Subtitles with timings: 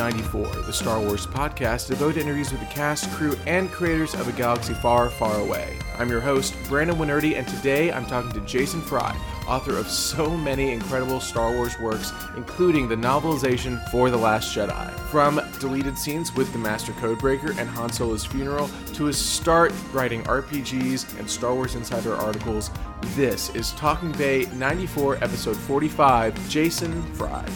[0.00, 4.14] to 94, the Star Wars podcast devoted to interviews with the cast, crew, and creators
[4.14, 5.78] of a galaxy far, far away.
[5.98, 9.14] I'm your host, Brandon Wainerdi, and today I'm talking to Jason Fry,
[9.46, 14.90] author of so many incredible Star Wars works, including the novelization For the Last Jedi.
[15.10, 20.22] From deleted scenes with the Master Codebreaker and Han Solo's funeral, to his start writing
[20.24, 22.70] RPGs and Star Wars Insider articles,
[23.16, 27.46] this is Talking Bay 94, episode 45 Jason Fry.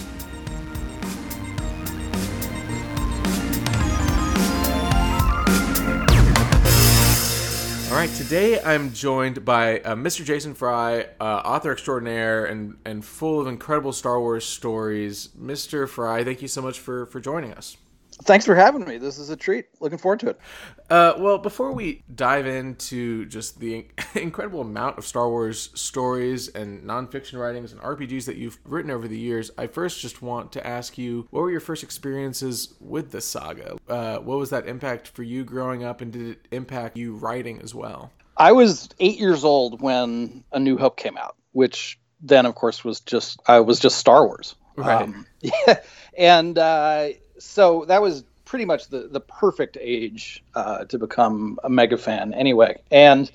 [7.94, 10.24] All right, today I'm joined by uh, Mr.
[10.24, 15.28] Jason Fry, uh, author extraordinaire and, and full of incredible Star Wars stories.
[15.40, 15.88] Mr.
[15.88, 17.76] Fry, thank you so much for, for joining us.
[18.22, 18.98] Thanks for having me.
[18.98, 19.66] This is a treat.
[19.80, 20.40] Looking forward to it.
[20.88, 26.84] Uh, well, before we dive into just the incredible amount of Star Wars stories and
[26.84, 30.66] nonfiction writings and RPGs that you've written over the years, I first just want to
[30.66, 33.76] ask you what were your first experiences with the saga?
[33.88, 37.60] Uh, what was that impact for you growing up, and did it impact you writing
[37.62, 38.12] as well?
[38.36, 42.84] I was eight years old when A New Hope came out, which then, of course,
[42.84, 44.54] was just I was just Star Wars.
[44.76, 45.02] Right.
[45.02, 45.80] Um, yeah,
[46.18, 47.08] and uh,
[47.44, 52.34] so that was pretty much the the perfect age uh, to become a mega fan
[52.34, 52.80] anyway.
[52.90, 53.30] And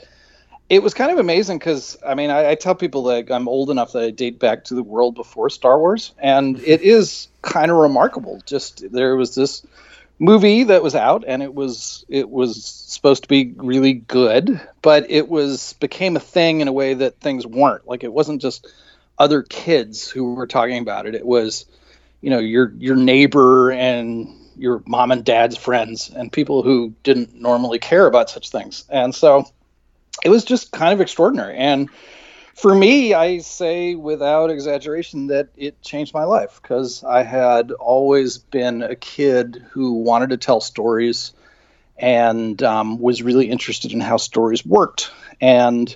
[0.70, 3.72] it was kind of amazing because i mean I, I, tell people that i'm old
[3.72, 7.72] enough that i date back to the world before star wars and it is kind
[7.72, 8.42] of remarkable.
[8.46, 9.66] Just there was this
[10.20, 15.10] movie that was out and it was it was supposed to be really good but
[15.10, 17.88] it was became a thing in a way that things weren't.
[17.88, 18.68] Like it wasn't just
[19.18, 21.16] other kids who were talking about it.
[21.16, 21.66] It was
[22.22, 27.34] you know your your neighbor and your mom and dad's friends and people who didn't
[27.34, 28.84] normally care about such things.
[28.90, 29.46] And so
[30.24, 31.58] it was just kind of extraordinary.
[31.58, 31.90] And
[32.56, 38.38] for me i say without exaggeration that it changed my life because i had always
[38.38, 41.32] been a kid who wanted to tell stories
[42.00, 45.12] and um, was really interested in how stories worked.
[45.42, 45.96] And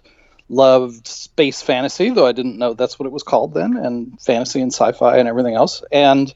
[0.50, 4.62] loved space fantasy, though I didn't know that's what it was called then, and fantasy
[4.62, 5.84] and sci-fi and everything else.
[5.92, 6.34] And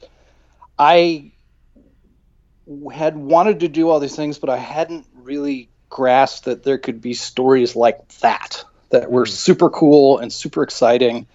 [0.78, 1.31] I
[2.91, 7.01] had wanted to do all these things, but I hadn't really grasped that there could
[7.01, 9.31] be stories like that that were hmm.
[9.31, 11.28] super cool and super exciting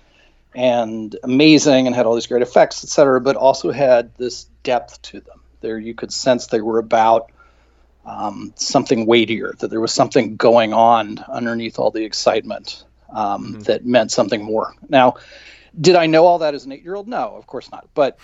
[0.55, 5.21] and amazing and had all these great effects, etc., but also had this depth to
[5.21, 5.41] them.
[5.61, 7.32] There, you could sense they were about
[8.05, 13.61] um, something weightier, that there was something going on underneath all the excitement um, mm-hmm.
[13.63, 14.75] that meant something more.
[14.89, 15.15] Now,
[15.81, 17.09] did I know all that as an eight-year-old?
[17.09, 17.89] No, of course not.
[17.95, 18.19] But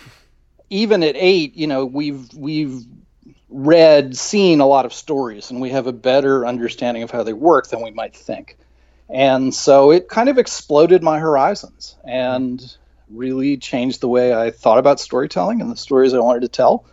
[0.70, 2.84] even at eight, you know, we've we've
[3.48, 7.32] read, seen a lot of stories, and we have a better understanding of how they
[7.32, 8.58] work than we might think.
[9.08, 12.76] And so it kind of exploded my horizons and
[13.08, 16.84] really changed the way I thought about storytelling and the stories I wanted to tell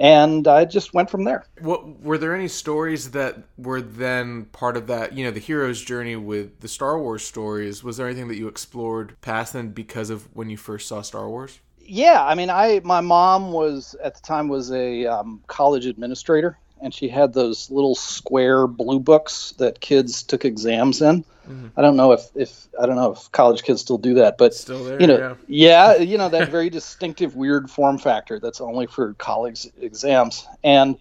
[0.00, 1.44] and I just went from there.
[1.60, 5.12] What were there any stories that were then part of that?
[5.12, 7.84] You know, the hero's journey with the Star Wars stories.
[7.84, 11.28] Was there anything that you explored past then because of when you first saw Star
[11.28, 11.60] Wars?
[11.78, 16.56] Yeah, I mean, I my mom was at the time was a um, college administrator,
[16.80, 21.24] and she had those little square blue books that kids took exams in.
[21.48, 21.68] Mm-hmm.
[21.76, 24.54] I don't know if, if I don't know if college kids still do that, but
[24.54, 28.60] still there, you know, yeah, yeah you know that very distinctive weird form factor that's
[28.60, 30.46] only for college exams.
[30.62, 30.96] And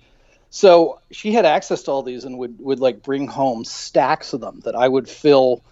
[0.49, 4.41] so she had access to all these and would would like bring home stacks of
[4.41, 5.63] them that I would fill.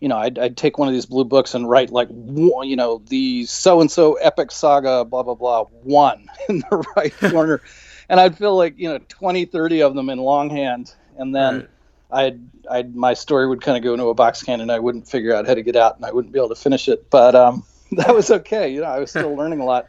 [0.00, 3.00] You know, I'd, I'd take one of these blue books and write like, you know,
[3.08, 7.62] the so and so epic saga, blah blah blah, one in the right corner
[8.08, 11.68] and I'd fill like you know 20, 30 of them in longhand, and then right.
[12.10, 12.40] I'd
[12.70, 15.34] I'd my story would kind of go into a box can, and I wouldn't figure
[15.34, 17.10] out how to get out, and I wouldn't be able to finish it.
[17.10, 18.68] But um, that was okay.
[18.68, 19.88] You know, I was still learning a lot,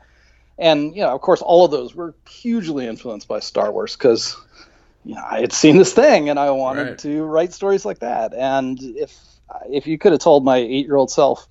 [0.57, 4.35] and you know, of course, all of those were hugely influenced by Star Wars because
[5.05, 6.97] you know I had seen this thing, and I wanted right.
[6.99, 8.33] to write stories like that.
[8.33, 9.15] And if
[9.69, 11.47] if you could have told my eight year old self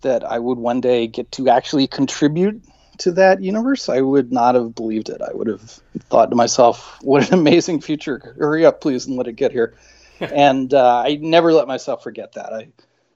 [0.00, 2.62] that I would one day get to actually contribute
[2.98, 5.20] to that universe, I would not have believed it.
[5.22, 5.80] I would have
[6.10, 8.34] thought to myself, "What an amazing future!
[8.38, 9.74] Hurry up, please, and let it get here."
[10.20, 12.52] and uh, I never let myself forget that.
[12.52, 12.68] I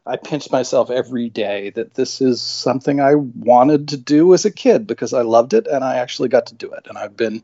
[0.04, 4.50] I pinch myself every day that this is something I wanted to do as a
[4.50, 7.42] kid because I loved it and I actually got to do it, and I've been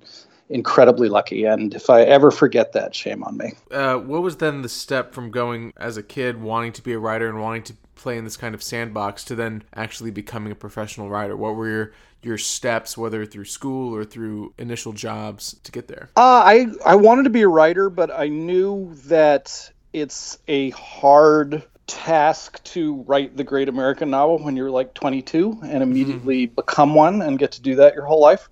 [0.50, 1.44] incredibly lucky.
[1.44, 3.52] And if I ever forget that, shame on me.
[3.70, 6.99] Uh, what was then the step from going as a kid wanting to be a
[6.99, 10.56] writer and wanting to play in this kind of sandbox to then actually becoming a
[10.56, 11.36] professional writer?
[11.36, 11.92] What were your
[12.22, 16.08] your steps, whether through school or through initial jobs, to get there?
[16.16, 21.62] Uh, I I wanted to be a writer, but I knew that it's a hard
[21.86, 26.54] task to write the great American novel when you're like 22 and immediately mm-hmm.
[26.54, 28.48] become one and get to do that your whole life.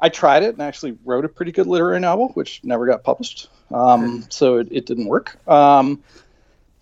[0.00, 3.48] I tried it and actually wrote a pretty good literary novel, which never got published.
[3.70, 5.38] Um, so it, it, didn't work.
[5.48, 6.02] Um,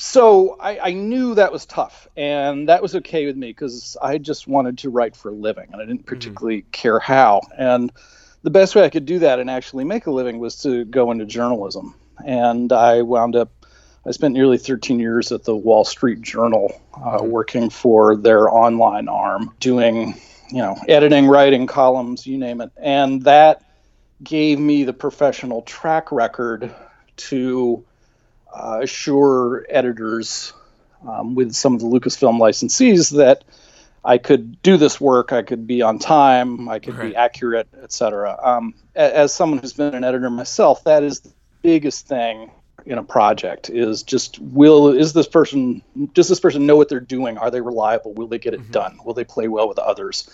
[0.00, 4.16] so I, I, knew that was tough, and that was okay with me because I
[4.16, 6.14] just wanted to write for a living, and I didn't mm-hmm.
[6.14, 6.70] particularly mm-hmm.
[6.70, 7.42] care how.
[7.58, 7.92] And
[8.42, 11.10] the best way I could do that and actually make a living was to go
[11.10, 11.94] into journalism.
[12.24, 13.52] And I wound up,
[14.06, 17.28] I spent nearly 13 years at the Wall Street Journal uh, mm-hmm.
[17.28, 20.18] working for their online arm, doing,
[20.48, 22.70] you know, editing, writing, columns, you name it.
[22.78, 23.66] And that
[24.22, 26.74] gave me the professional track record
[27.16, 27.84] to
[28.54, 30.52] uh, assure editors
[31.08, 33.44] um, with some of the Lucasfilm licensees that
[34.04, 37.10] I could do this work, I could be on time, I could right.
[37.10, 38.38] be accurate, etc.
[38.42, 41.32] Um, as someone who's been an editor myself, that is the
[41.62, 42.50] biggest thing
[42.86, 45.82] in a project is just will is this person
[46.14, 48.72] does this person know what they're doing are they reliable will they get it mm-hmm.
[48.72, 50.30] done will they play well with others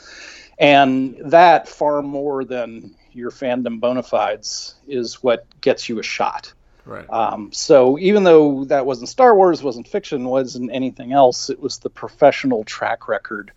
[0.59, 6.53] and that far more than your fandom bona fides is what gets you a shot
[6.87, 7.11] Right.
[7.11, 11.79] Um, so even though that wasn't Star Wars, wasn't fiction, wasn't anything else, it was
[11.79, 13.50] the professional track record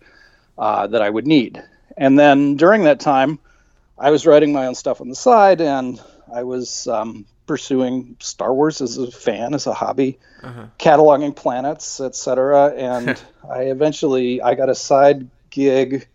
[0.58, 1.62] uh, that I would need.
[1.96, 3.38] And then during that time,
[3.96, 6.00] I was writing my own stuff on the side, and
[6.32, 10.66] I was um, pursuing Star Wars as a fan, as a hobby, uh-huh.
[10.78, 12.72] cataloging planets, etc.
[12.76, 16.08] And I eventually I got a side gig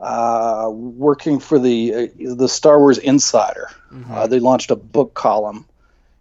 [0.00, 3.68] uh, working for the uh, the Star Wars Insider.
[3.92, 4.12] Mm-hmm.
[4.12, 5.66] Uh, they launched a book column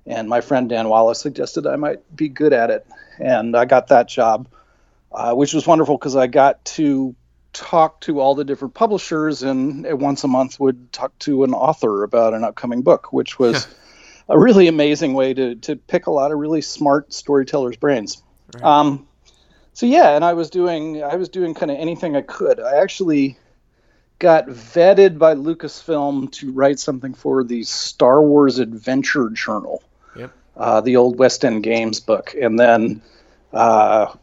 [0.10, 2.86] and my friend Dan Wallace suggested I might be good at it,
[3.20, 4.50] and I got that job,
[5.12, 7.16] uh, which was wonderful because I got to
[7.54, 12.04] talk to all the different publishers, and once a month would talk to an author
[12.04, 13.68] about an upcoming book, which was
[14.28, 18.22] a really amazing way to to pick a lot of really smart storytellers' brains.
[18.56, 18.64] Right.
[18.64, 19.08] Um,
[19.74, 22.60] so yeah, and I was doing I was doing kind of anything I could.
[22.60, 23.38] I actually
[24.18, 29.82] got vetted by Lucasfilm to write something for the Star Wars Adventure Journal,
[30.60, 33.02] uh, the old West End Games book, and then
[33.54, 34.14] uh,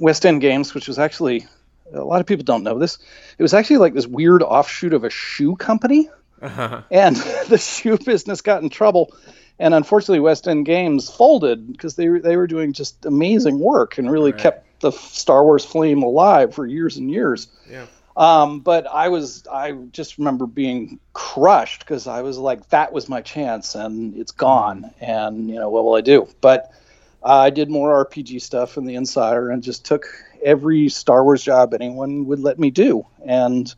[0.00, 1.46] West End Games, which was actually
[1.92, 2.98] a lot of people don't know this.
[3.38, 6.08] It was actually like this weird offshoot of a shoe company,
[6.40, 6.82] uh-huh.
[6.90, 7.16] and
[7.48, 9.14] the shoe business got in trouble.
[9.58, 14.10] And unfortunately, West End Games folded because they they were doing just amazing work and
[14.10, 14.40] really right.
[14.40, 17.48] kept the Star Wars flame alive for years and years.
[17.70, 17.86] Yeah.
[18.16, 23.08] Um, but I was, I just remember being crushed because I was like, that was
[23.08, 24.90] my chance and it's gone.
[25.00, 26.28] And, you know, what will I do?
[26.40, 26.72] But
[27.22, 30.06] uh, I did more RPG stuff in the Insider and just took
[30.42, 33.06] every Star Wars job anyone would let me do.
[33.24, 33.72] And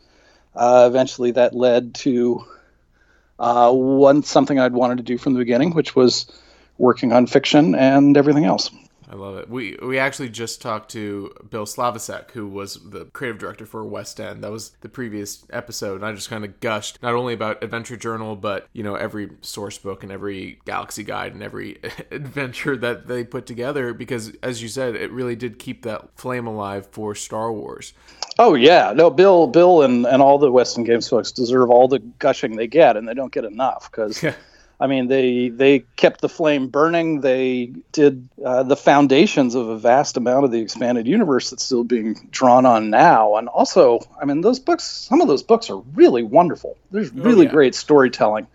[0.54, 2.44] uh, eventually that led to
[3.38, 6.26] uh, one something I'd wanted to do from the beginning, which was
[6.78, 8.70] working on fiction and everything else.
[9.08, 9.48] I love it.
[9.48, 14.18] We we actually just talked to Bill Slavicsek, who was the creative director for West
[14.18, 14.42] End.
[14.42, 17.96] That was the previous episode, and I just kind of gushed not only about Adventure
[17.96, 21.78] Journal, but you know every source book and every galaxy guide and every
[22.10, 23.92] adventure that they put together.
[23.92, 27.92] Because as you said, it really did keep that flame alive for Star Wars.
[28.38, 31.88] Oh yeah, no, Bill, Bill, and and all the West End Games folks deserve all
[31.88, 34.24] the gushing they get, and they don't get enough because.
[34.81, 37.20] I mean, they they kept the flame burning.
[37.20, 41.84] They did uh, the foundations of a vast amount of the expanded universe that's still
[41.84, 43.36] being drawn on now.
[43.36, 46.76] And also, I mean, those books, some of those books are really wonderful.
[46.90, 47.50] There's oh, really oh, yeah.
[47.50, 48.46] great storytelling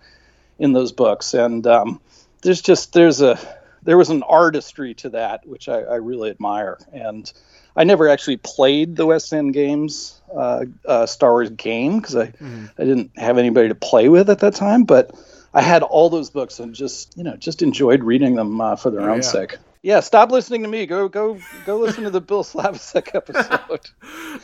[0.58, 2.02] in those books, and um,
[2.42, 3.40] there's just there's a
[3.84, 6.78] there was an artistry to that which I, I really admire.
[6.92, 7.32] And
[7.76, 12.28] I never actually played the West End games, uh, uh, Star Wars game, because I
[12.28, 12.66] mm-hmm.
[12.78, 15.12] I didn't have anybody to play with at that time, but
[15.54, 18.92] I had all those books and just you know just enjoyed reading them uh, for
[18.92, 19.22] their oh, own yeah.
[19.22, 19.58] sake.
[19.82, 20.86] Yeah, stop listening to me.
[20.86, 23.90] Go go go listen to the Bill Slavicsek episode.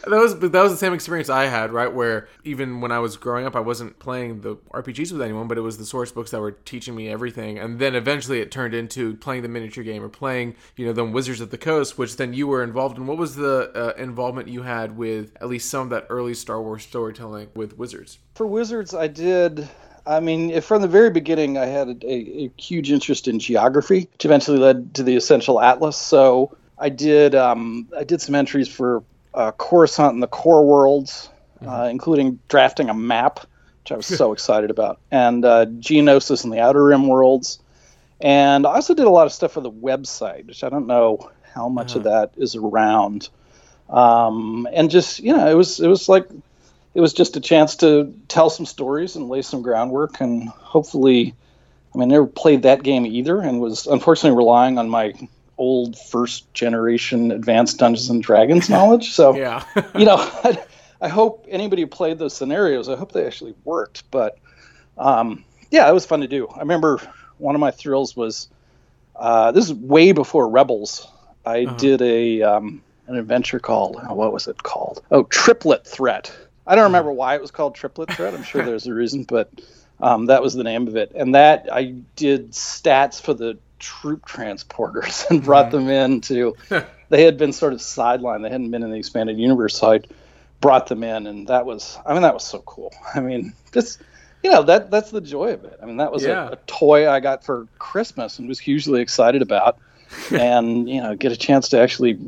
[0.08, 1.94] that was that was the same experience I had, right?
[1.94, 5.58] Where even when I was growing up, I wasn't playing the RPGs with anyone, but
[5.58, 7.60] it was the source books that were teaching me everything.
[7.60, 11.04] And then eventually, it turned into playing the miniature game or playing, you know, the
[11.04, 13.06] Wizards of the Coast, which then you were involved in.
[13.06, 16.62] What was the uh, involvement you had with at least some of that early Star
[16.62, 18.20] Wars storytelling with Wizards?
[18.36, 19.68] For Wizards, I did
[20.08, 24.26] I mean, from the very beginning, I had a, a, huge interest in geography, which
[24.26, 25.98] eventually led to the Essential Atlas.
[25.98, 31.30] So I did um, I did some entries for uh, Coruscant and the Core Worlds,
[31.62, 31.90] uh, mm-hmm.
[31.90, 33.40] including drafting a map,
[33.84, 37.60] which I was so excited about, and uh, Geonosis and the Outer Rim worlds.
[38.22, 41.32] And I also did a lot of stuff for the website, which I don't know
[41.54, 42.28] how much of uh-huh.
[42.28, 43.30] that is around.
[43.90, 46.28] Um, and just you know, it was it was like
[46.96, 51.36] it was just a chance to tell some stories and lay some groundwork and hopefully
[51.96, 55.14] I mean, I never played that game either, and was unfortunately relying on my
[55.58, 59.12] old first generation advanced Dungeons and Dragons knowledge.
[59.12, 59.64] So, yeah,
[59.96, 60.62] you know, I,
[61.02, 64.04] I, hope anybody who played those scenarios, I hope they actually worked.
[64.12, 64.38] But
[64.98, 66.50] um, yeah, it was fun to do.
[66.50, 67.00] I remember
[67.38, 68.50] one of my thrills was
[69.16, 71.08] uh, this is way before Rebels.
[71.46, 71.78] I uh-huh.
[71.78, 75.02] did a um, an adventure called oh, what was it called?
[75.12, 76.36] Oh, Triplet Threat.
[76.68, 78.34] I don't remember why it was called Triplet Threat.
[78.34, 79.52] I'm sure there's a reason, but
[80.00, 81.12] um, that was the name of it.
[81.16, 85.88] And that I did stats for the troop transporters and brought mm-hmm.
[85.88, 86.56] them in to.
[87.10, 88.44] they had been sort of sidelined.
[88.44, 90.02] They hadn't been in the expanded universe, so I
[90.62, 91.98] brought them in, and that was.
[92.06, 92.94] I mean, that was so cool.
[93.14, 94.02] I mean, just
[94.44, 95.80] you know that that's the joy of it.
[95.82, 96.50] I mean, that was yeah.
[96.50, 99.78] a, a, toy I got for Christmas and was hugely excited about,
[100.32, 102.20] and you know, get a chance to actually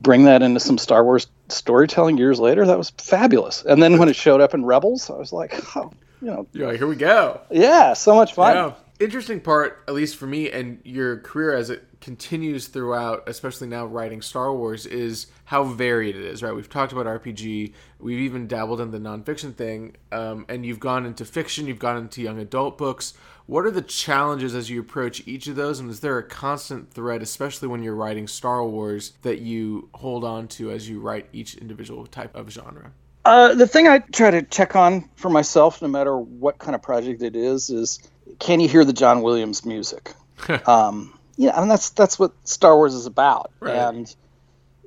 [0.00, 2.66] bring that into some Star Wars storytelling years later.
[2.66, 3.64] That was fabulous.
[3.64, 6.72] And then when it showed up in Rebels, I was like, oh, you know, yeah,
[6.72, 7.40] here we go.
[7.50, 8.54] Yeah, so much fun.
[8.54, 8.72] Yeah.
[9.00, 13.84] Interesting part, at least for me, and your career as it continues throughout, especially now
[13.84, 16.54] writing Star Wars, is how varied it is, right?
[16.54, 21.04] We've talked about RPG, we've even dabbled in the nonfiction thing, um, and you've gone
[21.04, 23.14] into fiction, you've gone into young adult books.
[23.46, 26.92] What are the challenges as you approach each of those, and is there a constant
[26.92, 31.28] thread, especially when you're writing Star Wars, that you hold on to as you write
[31.32, 32.92] each individual type of genre?
[33.24, 36.82] Uh, the thing I try to check on for myself, no matter what kind of
[36.82, 38.00] project it is, is
[38.38, 40.12] can you hear the John Williams music?
[40.66, 43.52] um, yeah, I mean that's that's what Star Wars is about.
[43.60, 43.74] Right.
[43.74, 44.14] And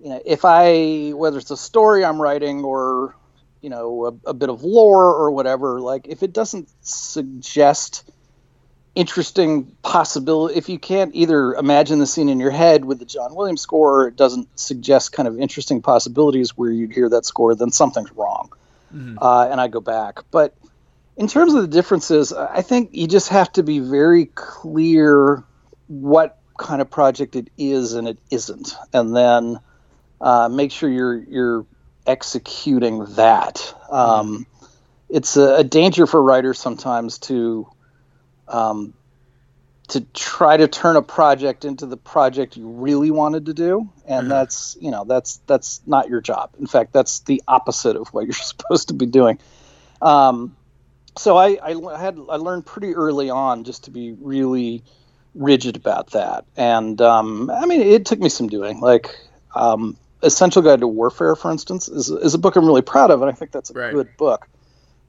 [0.02, 3.16] you know, if I whether it's a story I'm writing or
[3.62, 8.10] you know a, a bit of lore or whatever, like if it doesn't suggest
[8.96, 13.36] interesting possibility if you can't either imagine the scene in your head with the john
[13.36, 17.56] williams score or it doesn't suggest kind of interesting possibilities where you'd hear that score
[17.56, 18.50] then something's wrong
[18.94, 19.18] mm-hmm.
[19.22, 20.56] uh, and i go back but
[21.18, 25.44] in terms of the differences i think you just have to be very clear
[25.88, 29.60] what kind of project it is and it isn't, and then
[30.22, 31.66] uh, make sure you're you're
[32.08, 33.74] executing that.
[33.90, 34.46] Um,
[35.10, 37.68] it's a, a, danger for writers sometimes to
[38.48, 38.94] um,
[39.90, 44.22] to try to turn a project into the project you really wanted to do, and
[44.22, 44.30] mm-hmm.
[44.30, 46.52] that's you know that's that's not your job.
[46.60, 49.40] In fact, that's the opposite of what you're supposed to be doing.
[50.02, 50.56] Um,
[51.18, 54.84] so I, I had I learned pretty early on just to be really
[55.36, 56.46] rigid about that.
[56.58, 58.80] And um, I mean, it took me some doing.
[58.80, 59.16] Like
[59.54, 63.22] um, Essential Guide to Warfare, for instance, is, is a book I'm really proud of,
[63.22, 63.94] and I think that's a right.
[63.94, 64.48] good book.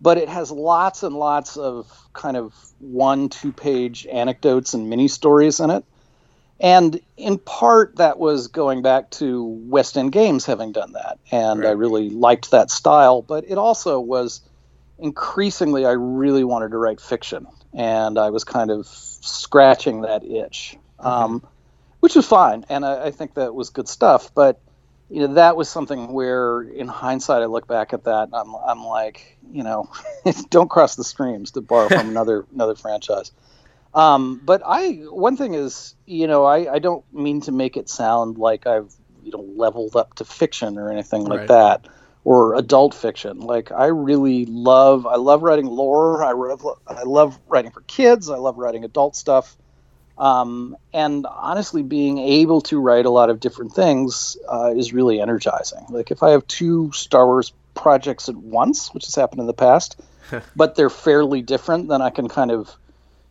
[0.01, 5.09] But it has lots and lots of kind of one, two page anecdotes and mini
[5.09, 5.85] stories in it.
[6.59, 11.19] And in part, that was going back to West End Games having done that.
[11.31, 11.69] And right.
[11.69, 13.23] I really liked that style.
[13.23, 14.41] But it also was
[14.99, 17.47] increasingly, I really wanted to write fiction.
[17.75, 18.87] And I was kind of
[19.27, 21.07] scratching that itch, mm-hmm.
[21.07, 21.47] um,
[22.01, 24.33] which was fine, and I, I, think that was good stuff.
[24.35, 24.61] But
[25.09, 28.55] you know, that was something where, in hindsight, I look back at that, and I'm,
[28.55, 29.91] I'm like, you know,
[30.51, 33.33] don't cross the streams to borrow from another another franchise.
[33.95, 37.89] Um, but I, one thing is, you know, I, I don't mean to make it
[37.89, 41.49] sound like I've you know leveled up to fiction or anything like right.
[41.49, 41.89] that
[42.25, 43.39] or adult fiction.
[43.41, 46.25] Like I really love I love writing lore.
[46.25, 48.29] I love I love writing for kids.
[48.29, 49.57] I love writing adult stuff.
[50.19, 55.21] Um, and honestly, being able to write a lot of different things uh, is really
[55.21, 55.85] energizing.
[55.91, 59.55] Like if I have two Star Wars projects at once, which has happened in the
[59.55, 60.01] past,
[60.57, 62.75] but they're fairly different, then I can kind of,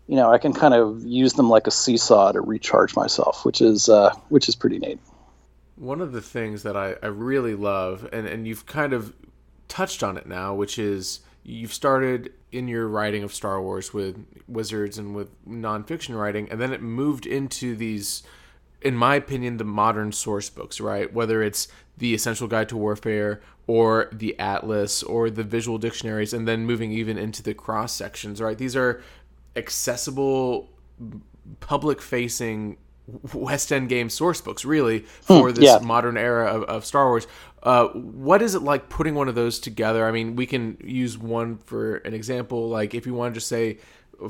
[0.08, 3.62] you know, I can kind of use them like a seesaw to recharge myself, which
[3.62, 5.00] is uh, which is pretty neat.
[5.75, 9.13] One of the things that I, I really love, and, and you've kind of
[9.68, 14.25] touched on it now, which is you've started in your writing of Star Wars with
[14.48, 18.24] wizards and with nonfiction writing, and then it moved into these,
[18.82, 21.14] in my opinion, the modern source books, right?
[21.14, 26.48] Whether it's the Essential Guide to Warfare or the Atlas or the visual dictionaries, and
[26.48, 28.58] then moving even into the cross sections, right?
[28.58, 29.04] These are
[29.56, 30.70] accessible,
[31.60, 32.78] public facing
[33.33, 35.79] West End game source books, really, hmm, for this yeah.
[35.79, 37.27] modern era of, of Star Wars.
[37.63, 40.05] Uh, what is it like putting one of those together?
[40.05, 42.69] I mean, we can use one for an example.
[42.69, 43.79] Like, if you want to just say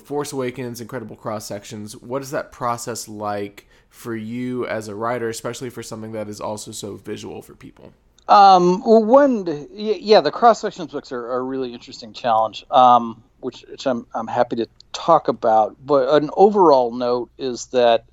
[0.03, 5.29] Force Awakens, incredible cross sections, what is that process like for you as a writer,
[5.29, 7.93] especially for something that is also so visual for people?
[8.27, 13.23] Um, well, one, yeah, the cross sections books are, are, a really interesting challenge, um,
[13.41, 15.75] which, which I'm, I'm happy to talk about.
[15.85, 18.05] But an overall note is that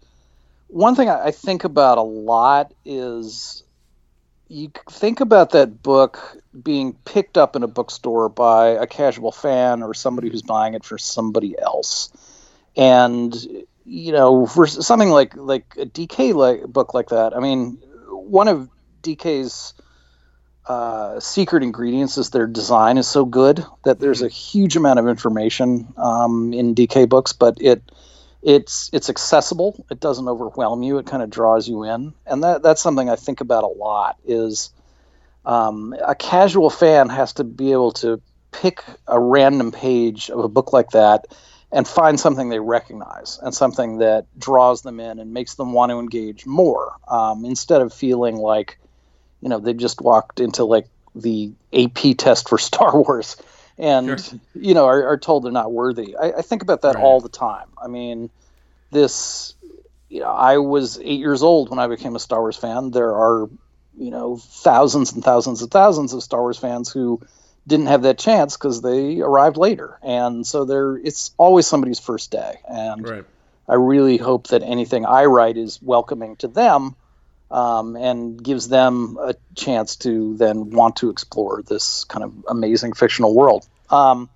[0.72, 3.62] one thing I think about a lot is
[4.48, 9.82] you think about that book being picked up in a bookstore by a casual fan
[9.82, 12.10] or somebody who's buying it for somebody else,
[12.74, 13.34] and
[13.84, 17.36] you know, for something like like a DK like book like that.
[17.36, 18.70] I mean, one of
[19.02, 19.74] DK's
[20.66, 25.06] uh, secret ingredients is their design is so good that there's a huge amount of
[25.06, 27.82] information um, in DK books, but it
[28.42, 29.84] it's it's accessible.
[29.90, 30.98] It doesn't overwhelm you.
[30.98, 34.16] It kind of draws you in, and that that's something I think about a lot.
[34.26, 34.70] Is
[35.44, 38.20] um, a casual fan has to be able to
[38.50, 41.26] pick a random page of a book like that
[41.70, 45.90] and find something they recognize and something that draws them in and makes them want
[45.90, 48.78] to engage more um, instead of feeling like
[49.40, 53.36] you know they just walked into like the AP test for Star Wars
[53.82, 54.40] and sure.
[54.54, 56.16] you know are, are, told they're not worthy.
[56.16, 57.02] I, I think about that right.
[57.02, 57.66] all the time.
[57.82, 58.30] I mean,
[58.92, 59.54] this
[60.08, 62.92] you know I was eight years old when I became a Star Wars fan.
[62.92, 63.50] There are
[63.98, 67.20] you know thousands and thousands and thousands of Star Wars fans who
[67.66, 72.30] didn't have that chance because they arrived later, and so there it's always somebody's first
[72.30, 72.60] day.
[72.68, 73.24] And right.
[73.68, 76.94] I really hope that anything I write is welcoming to them.
[77.50, 82.94] Um, and gives them a chance to then want to explore this kind of amazing
[82.94, 83.66] fictional world.
[83.92, 84.30] Um,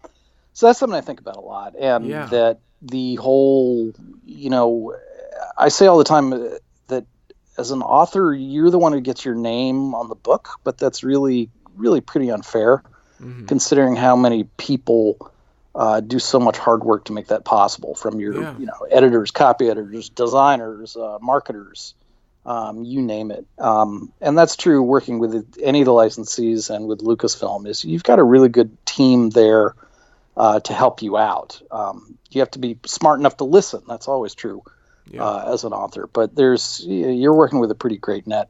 [0.53, 2.27] so that's something I think about a lot, and yeah.
[2.27, 3.93] that the whole,
[4.25, 4.95] you know,
[5.59, 7.07] I say all the time that
[7.59, 11.03] as an author, you're the one who gets your name on the book, but that's
[11.03, 12.83] really, really pretty unfair,
[13.21, 13.47] mm-hmm.
[13.47, 15.33] considering how many people
[15.75, 17.95] uh, do so much hard work to make that possible.
[17.95, 18.59] From your, yeah.
[18.59, 21.95] you know, editors, copy editors, designers, uh, marketers,
[22.47, 23.45] um, you name it.
[23.59, 27.67] Um, and that's true working with any of the licensees and with Lucasfilm.
[27.67, 29.75] Is you've got a really good team there
[30.37, 31.61] uh, to help you out.
[31.71, 33.83] Um, you have to be smart enough to listen.
[33.89, 34.63] That's always true
[35.11, 35.25] yeah.
[35.25, 36.07] uh, as an author.
[36.07, 38.49] But there's you're working with a pretty great net.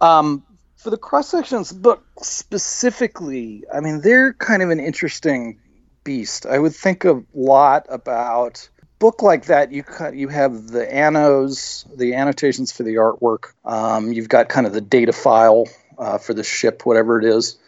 [0.00, 0.44] Um,
[0.76, 5.58] for the cross sections book specifically, I mean they're kind of an interesting
[6.04, 6.46] beast.
[6.46, 8.68] I would think a lot about
[9.00, 9.72] book like that.
[9.72, 9.82] You
[10.12, 13.52] you have the annos, the annotations for the artwork.
[13.64, 15.66] Um, you've got kind of the data file
[15.98, 17.58] uh, for the ship, whatever it is,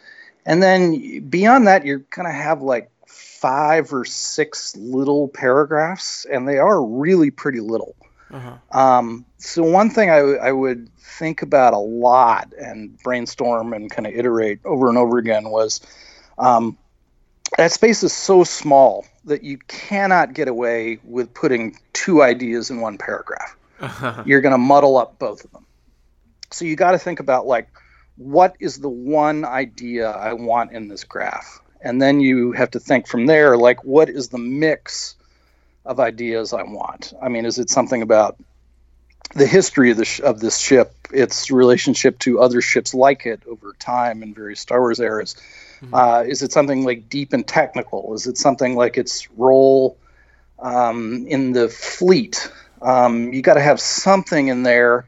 [0.45, 6.59] and then beyond that, you're to have like five or six little paragraphs, and they
[6.59, 7.95] are really pretty little.
[8.31, 8.57] Uh-huh.
[8.71, 13.91] Um, so one thing I, w- I would think about a lot and brainstorm and
[13.91, 15.81] kind of iterate over and over again was
[16.39, 16.77] um,
[17.57, 22.81] that space is so small that you cannot get away with putting two ideas in
[22.81, 23.55] one paragraph.
[23.79, 24.23] Uh-huh.
[24.25, 25.65] You're going to muddle up both of them.
[26.51, 27.69] So you got to think about like,
[28.17, 31.63] what is the one idea I want in this graph?
[31.83, 35.15] and then you have to think from there like what is the mix
[35.85, 38.37] of ideas i want i mean is it something about
[39.35, 43.41] the history of, the sh- of this ship its relationship to other ships like it
[43.47, 45.35] over time in various star wars eras
[45.83, 45.93] mm-hmm.
[45.93, 49.97] uh, is it something like deep and technical is it something like its role
[50.59, 55.05] um, in the fleet um, you got to have something in there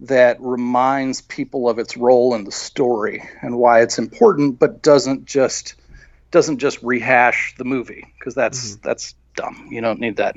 [0.00, 5.24] that reminds people of its role in the story and why it's important, but doesn't
[5.24, 5.74] just
[6.30, 8.88] doesn't just rehash the movie because that's mm-hmm.
[8.88, 9.68] that's dumb.
[9.70, 10.36] You don't need that.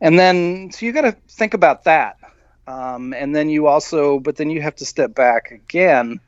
[0.00, 2.18] And then so you got to think about that.
[2.66, 6.18] Um, and then you also, but then you have to step back again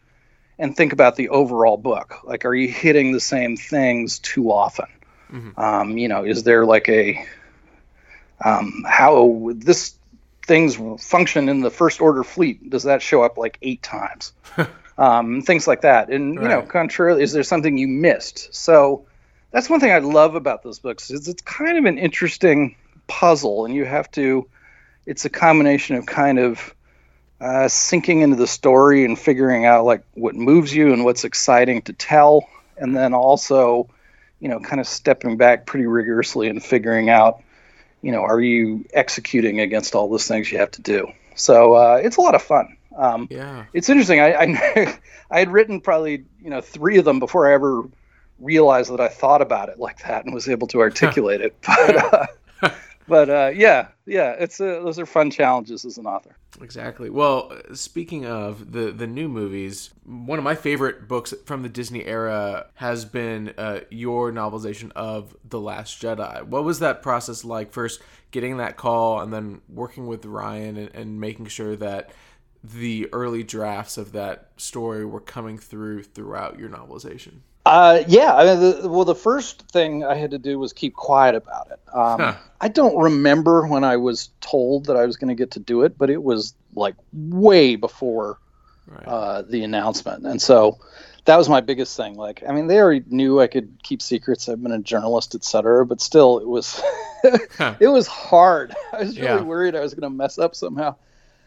[0.58, 2.24] and think about the overall book.
[2.24, 4.86] Like, are you hitting the same things too often?
[5.30, 5.60] Mm-hmm.
[5.60, 7.26] Um, you know, is there like a
[8.44, 9.94] um, how this
[10.46, 12.70] things function in the first order fleet?
[12.70, 14.32] Does that show up like eight times?
[14.98, 16.10] um, things like that.
[16.10, 16.42] And right.
[16.42, 18.54] you know, contrarily, is there something you missed?
[18.54, 19.06] So
[19.50, 23.64] that's one thing I love about those books is it's kind of an interesting puzzle,
[23.64, 24.48] and you have to.
[25.06, 26.74] It's a combination of kind of
[27.40, 31.82] uh, sinking into the story and figuring out like what moves you and what's exciting
[31.82, 33.88] to tell, and then also,
[34.40, 37.42] you know, kind of stepping back pretty rigorously and figuring out,
[38.02, 41.08] you know, are you executing against all those things you have to do?
[41.34, 42.76] So uh, it's a lot of fun.
[42.96, 44.20] Um, yeah, it's interesting.
[44.20, 44.98] I, I
[45.30, 47.84] I had written probably you know three of them before I ever
[48.40, 51.56] realized that I thought about it like that and was able to articulate it.
[51.66, 52.14] But
[52.62, 52.70] uh,
[53.08, 56.36] but uh, yeah, yeah, it's uh, those are fun challenges as an author.
[56.60, 57.10] Exactly.
[57.10, 62.04] Well, speaking of the the new movies, one of my favorite books from the Disney
[62.04, 66.42] era has been uh, your novelization of The Last Jedi.
[66.44, 67.72] What was that process like?
[67.72, 72.10] First, getting that call, and then working with Ryan and, and making sure that
[72.64, 77.40] the early drafts of that story were coming through throughout your novelization?
[77.66, 80.94] Uh, yeah, I mean, the, well, the first thing I had to do was keep
[80.94, 81.80] quiet about it.
[81.92, 82.34] Um, huh.
[82.60, 85.82] I don't remember when I was told that I was going to get to do
[85.82, 88.38] it, but it was like way before
[88.86, 89.04] right.
[89.04, 90.78] uh, the announcement, and so
[91.24, 92.14] that was my biggest thing.
[92.14, 94.48] Like, I mean, they already knew I could keep secrets.
[94.48, 95.84] I've been a journalist, etc.
[95.84, 96.80] But still, it was
[97.58, 97.74] huh.
[97.80, 98.76] it was hard.
[98.92, 99.42] I was really yeah.
[99.42, 100.94] worried I was going to mess up somehow.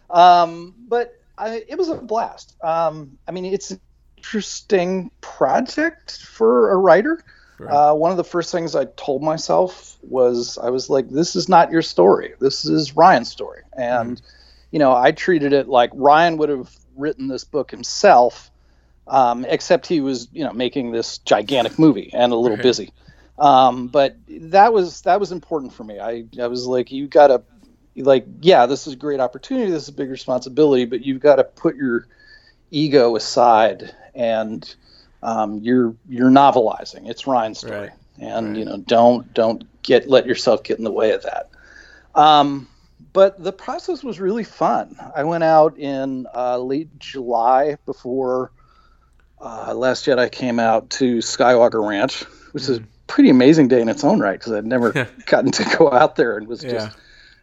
[0.10, 2.58] Um, but I, it was a blast.
[2.62, 3.78] Um, I mean, it's
[4.20, 7.24] interesting project for a writer.
[7.58, 7.72] Right.
[7.72, 11.50] Uh, one of the first things I told myself was I was like, "This is
[11.50, 12.34] not your story.
[12.40, 14.22] This is Ryan's story." And mm.
[14.72, 18.50] you know, I treated it like Ryan would have written this book himself,
[19.08, 22.64] um, except he was you know making this gigantic movie and a little right.
[22.64, 22.92] busy.
[23.38, 26.00] Um, but that was that was important for me.
[26.00, 27.44] I I was like, you gotta
[27.96, 29.72] like, yeah, this is a great opportunity.
[29.72, 32.08] This is a big responsibility, but you've got to put your
[32.72, 34.76] ego aside and
[35.24, 37.10] um, you're you're novelizing.
[37.10, 37.90] It's Ryan's story, right.
[38.20, 38.58] and right.
[38.58, 41.50] you know don't don't get let yourself get in the way of that.
[42.16, 42.68] Um,
[43.14, 44.96] but the process was really fun.
[45.16, 48.52] I went out in uh, late July before
[49.42, 52.74] uh, Last Jedi came out to Skywalker Ranch, which mm-hmm.
[52.74, 55.92] is a pretty amazing day in its own right because I'd never gotten to go
[55.92, 56.72] out there and was yeah.
[56.72, 56.98] just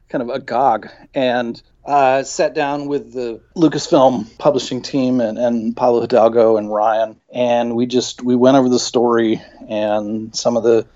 [0.09, 0.89] kind of agog.
[1.15, 7.21] And uh, sat down with the Lucasfilm publishing team and, and Pablo Hidalgo and Ryan,
[7.33, 10.87] and we just we went over the story and some of the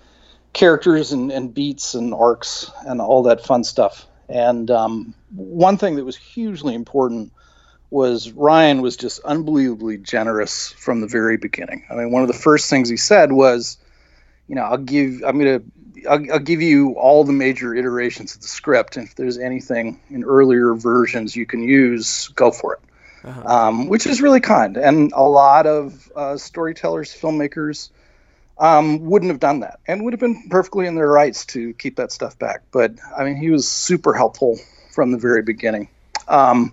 [0.53, 4.07] characters and, and beats and arcs and all that fun stuff.
[4.29, 7.33] And um, one thing that was hugely important
[7.91, 11.85] was Ryan was just unbelievably generous from the very beginning.
[11.91, 13.77] I mean, one of the first things he said was,
[14.51, 15.63] you know, I'll give I'm to
[16.09, 20.01] I'll, I'll, give you all the major iterations of the script, and if there's anything
[20.11, 22.81] in earlier versions you can use, go for it.
[23.23, 23.43] Uh-huh.
[23.45, 27.91] Um, which is really kind, and a lot of uh, storytellers, filmmakers,
[28.59, 31.97] um, wouldn't have done that, and would have been perfectly in their rights to keep
[31.97, 32.63] that stuff back.
[32.73, 34.59] But I mean, he was super helpful
[34.91, 35.89] from the very beginning.
[36.27, 36.73] Um,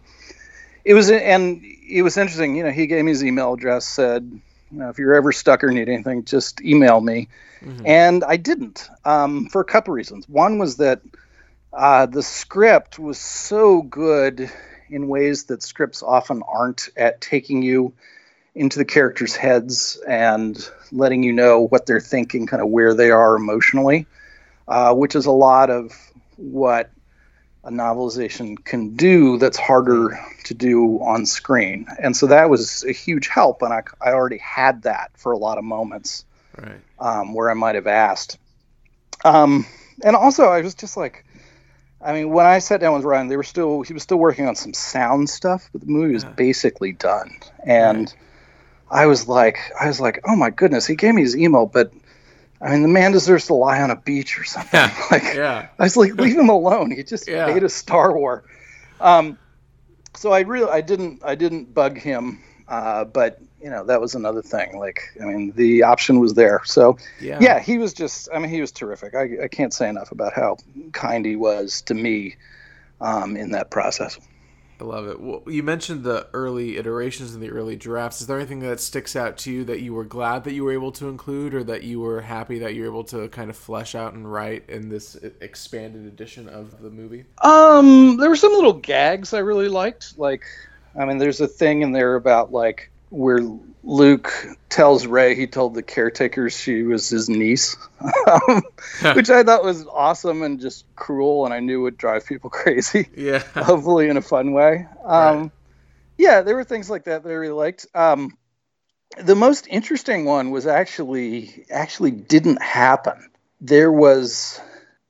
[0.83, 2.55] it was, and it was interesting.
[2.55, 4.39] You know, he gave me his email address, said,
[4.71, 7.27] you know, if you're ever stuck or need anything, just email me.
[7.62, 7.86] Mm-hmm.
[7.86, 10.27] And I didn't um, for a couple reasons.
[10.30, 11.01] One was that
[11.73, 14.51] uh, the script was so good
[14.89, 17.93] in ways that scripts often aren't at taking you
[18.56, 23.12] into the characters' heads and letting you know what they're thinking, kind of where they
[23.12, 24.08] are emotionally,
[24.67, 25.93] uh, which is a lot of
[26.38, 26.89] what
[27.67, 31.86] a novelization can do that's harder to do on screen.
[31.99, 33.62] And so that was a huge help.
[33.62, 36.23] And I, I already had that for a lot of moments
[36.58, 36.80] right.
[36.97, 38.38] um, where I might have asked.
[39.25, 39.65] Um,
[40.01, 41.25] and also, I was just like,
[42.01, 44.47] I mean, when I sat down with Ryan, they were still he was still working
[44.47, 46.30] on some sound stuff, but the movie was yeah.
[46.32, 47.36] basically done.
[47.65, 48.08] And
[48.91, 49.01] right.
[49.01, 51.91] I was like, I was like, oh my goodness, he gave me his email, but
[52.61, 54.79] I mean, the man deserves to lie on a beach or something.
[54.79, 55.05] Yeah.
[55.11, 55.67] like, yeah.
[55.77, 56.91] I was like, leave him alone.
[56.91, 57.47] He just yeah.
[57.47, 58.43] made a Star War.
[58.99, 59.37] Um,
[60.15, 64.15] so I really, I didn't, I didn't bug him, uh, but you know, that was
[64.15, 64.77] another thing.
[64.77, 66.61] Like, I mean, the option was there.
[66.65, 69.15] So yeah, yeah he was just, I mean, he was terrific.
[69.15, 70.57] I, I can't say enough about how
[70.93, 72.35] kind he was to me
[73.01, 74.19] um, in that process.
[74.79, 75.19] I love it.
[75.19, 78.21] Well, you mentioned the early iterations and the early drafts.
[78.21, 80.71] Is there anything that sticks out to you that you were glad that you were
[80.71, 83.57] able to include, or that you were happy that you were able to kind of
[83.57, 87.25] flesh out and write in this expanded edition of the movie?
[87.43, 90.17] Um, there were some little gags I really liked.
[90.19, 90.43] Like,
[90.95, 93.39] I mean, there's a thing in there about like where
[93.88, 94.34] Luke
[94.67, 97.78] tells Rey he told the caretakers she was his niece,
[99.13, 103.08] which I thought was awesome and just cruel, and I knew would drive people crazy.
[103.15, 104.86] Yeah, hopefully in a fun way.
[105.06, 105.52] Um, right.
[106.17, 107.88] Yeah, there were things like that that I really liked.
[107.95, 108.38] Um,
[109.23, 113.30] the most interesting one was actually actually didn't happen.
[113.62, 114.60] There was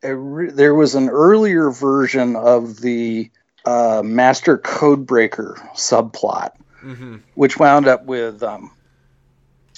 [0.04, 3.32] a re- there was an earlier version of the
[3.66, 6.52] uh, Master Codebreaker subplot
[6.88, 7.16] mm-hmm.
[7.36, 8.72] which wound up with um,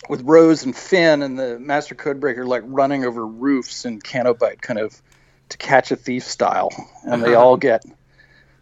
[0.08, 4.62] with Rose and Finn and the Master Codebreaker like running over roofs in Canto Bight,
[4.62, 5.02] kind of
[5.50, 6.70] to catch a thief style,
[7.04, 7.44] and they uh-huh.
[7.44, 7.84] all get.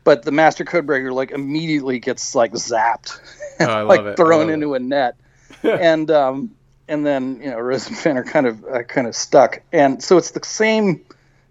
[0.03, 3.19] But the Master Codebreaker like immediately gets like zapped,
[3.60, 4.81] and, oh, like thrown into it.
[4.81, 5.15] a net,
[5.63, 6.55] and um,
[6.88, 10.01] and then you know Rose and Finn are kind of uh, kind of stuck, and
[10.01, 11.03] so it's the same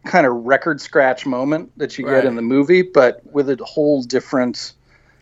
[0.07, 2.23] kind of record scratch moment that you right.
[2.23, 4.73] get in the movie, but with a whole different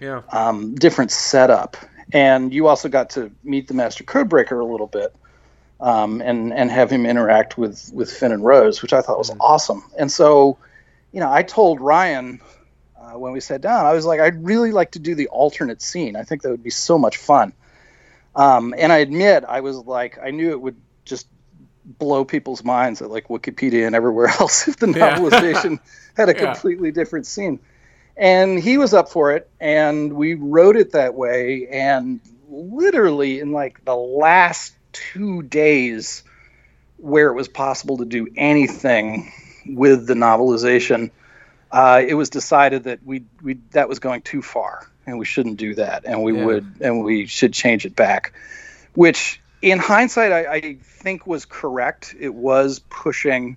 [0.00, 0.22] yeah.
[0.32, 1.76] um, different setup.
[2.12, 5.14] And you also got to meet the Master Codebreaker a little bit,
[5.80, 9.30] um, and and have him interact with with Finn and Rose, which I thought was
[9.30, 9.40] mm-hmm.
[9.40, 9.84] awesome.
[9.98, 10.58] And so,
[11.12, 12.40] you know, I told Ryan
[13.00, 15.80] uh, when we sat down, I was like, I'd really like to do the alternate
[15.82, 16.14] scene.
[16.14, 17.52] I think that would be so much fun.
[18.36, 21.26] Um, and I admit, I was like, I knew it would just
[21.84, 25.92] blow people's minds at like Wikipedia and everywhere else if the novelization yeah.
[26.16, 26.94] had a completely yeah.
[26.94, 27.60] different scene
[28.16, 33.52] and he was up for it and we wrote it that way and literally in
[33.52, 36.22] like the last two days
[36.98, 39.32] where it was possible to do anything
[39.66, 41.10] with the novelization
[41.72, 45.56] uh, it was decided that we we that was going too far and we shouldn't
[45.56, 46.44] do that and we yeah.
[46.44, 48.32] would and we should change it back
[48.94, 52.14] which in hindsight I, I think was correct.
[52.18, 53.56] It was pushing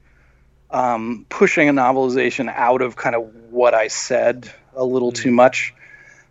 [0.71, 5.23] um, pushing a novelization out of kind of what I said a little mm-hmm.
[5.23, 5.73] too much.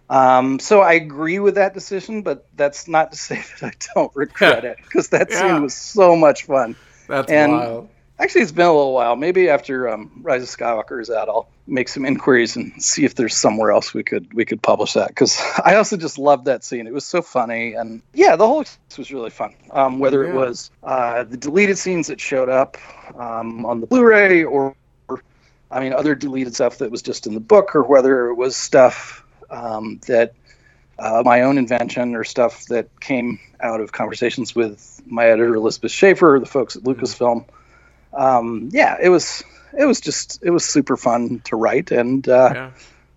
[0.09, 4.15] Um, so I agree with that decision, but that's not to say that I don't
[4.15, 5.41] regret it because that yeah.
[5.41, 6.77] scene was so much fun.
[7.09, 7.89] That's and wild.
[8.19, 9.15] Actually, it's been a little while.
[9.15, 13.15] Maybe after um, Rise of Skywalker is out, I'll make some inquiries and see if
[13.15, 15.09] there's somewhere else we could we could publish that.
[15.09, 16.87] Because I also just loved that scene.
[16.87, 19.55] It was so funny, and yeah, the whole experience was really fun.
[19.71, 20.31] Um, whether yeah.
[20.31, 22.79] it was uh, the deleted scenes that showed up
[23.19, 24.75] um, on the Blu-ray, or
[25.71, 28.57] I mean, other deleted stuff that was just in the book, or whether it was
[28.57, 30.33] stuff um, that
[30.99, 35.93] uh, my own invention or stuff that came out of conversations with my editor Elizabeth
[35.93, 36.99] Schaefer, or the folks at mm-hmm.
[36.99, 37.45] Lucasfilm.
[38.17, 39.43] Um, yeah, it was
[39.79, 42.71] it was just it was super fun to write, and uh, yeah.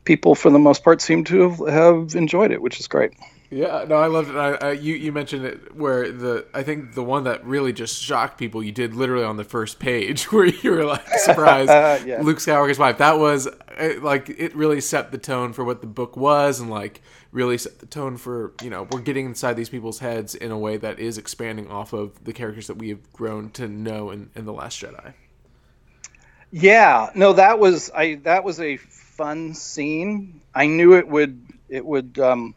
[0.04, 3.14] people for the most part seem to have, have enjoyed it, which is great.
[3.52, 4.36] Yeah, no, I loved it.
[4.36, 8.02] I, I, you you mentioned it where the I think the one that really just
[8.02, 11.70] shocked people you did literally on the first page where you were like surprised
[12.08, 12.22] yeah.
[12.22, 13.00] Luke Skywalker's wife.
[13.00, 13.48] That was
[13.80, 17.58] it, like it really set the tone for what the book was and like really
[17.58, 20.78] set the tone for you know we're getting inside these people's heads in a way
[20.78, 24.46] that is expanding off of the characters that we have grown to know in, in
[24.46, 25.14] the Last Jedi.
[26.52, 30.42] Yeah, no, that was I that was a fun scene.
[30.54, 32.54] I knew it would it would um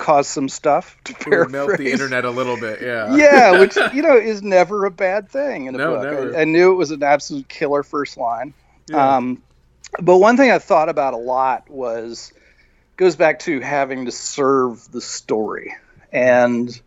[0.00, 1.52] cause some stuff to paraphrase.
[1.52, 2.80] melt the internet a little bit.
[2.80, 3.14] Yeah.
[3.16, 6.02] yeah, which you know is never a bad thing in a no, book.
[6.02, 6.36] Never.
[6.36, 8.54] I, I, knew it was an absolute killer first line.
[8.88, 9.16] Yeah.
[9.16, 9.42] Um,
[10.00, 12.32] but one thing I thought about a lot was
[12.96, 15.74] goes back to having to serve the story
[16.12, 16.80] and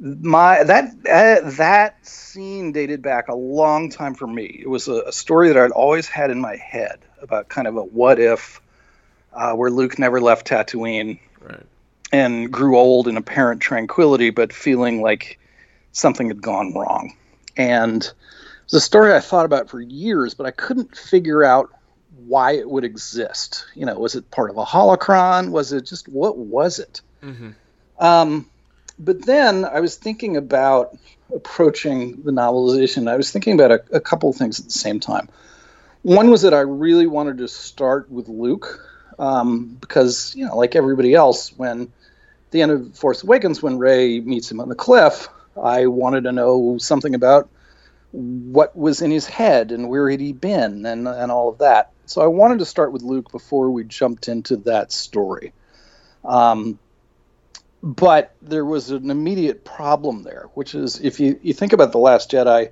[0.00, 4.60] my that uh, that scene dated back a long time for me.
[4.62, 7.76] It was a, a, story that I'd always had in my head about kind of
[7.76, 8.60] a what if,
[9.32, 11.66] uh, where Luke never left Tatooine, right
[12.12, 15.38] and grew old in apparent tranquility, but feeling like
[15.92, 17.16] something had gone wrong.
[17.56, 18.12] And it
[18.66, 21.70] was a story I thought about for years, but I couldn't figure out
[22.26, 23.66] why it would exist.
[23.74, 25.50] You know, was it part of a holocron?
[25.50, 27.00] Was it just what was it?
[27.22, 27.50] Mm-hmm.
[27.98, 28.46] Um,
[28.98, 30.96] but then I was thinking about
[31.34, 33.10] approaching the novelization.
[33.10, 35.28] I was thinking about a, a couple of things at the same time.
[36.02, 38.84] One was that I really wanted to start with Luke
[39.18, 41.92] um, because, you know, like everybody else, when
[42.52, 45.28] the end of Force Awakens, when Rey meets him on the cliff,
[45.60, 47.48] I wanted to know something about
[48.12, 51.92] what was in his head and where had he been and and all of that.
[52.06, 55.52] So I wanted to start with Luke before we jumped into that story.
[56.24, 56.78] Um,
[57.82, 61.98] but there was an immediate problem there, which is if you, you think about The
[61.98, 62.70] Last Jedi,